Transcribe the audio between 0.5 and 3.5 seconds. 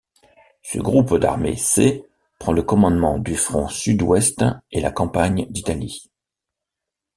Ce groupe d'armées C prend le commandement du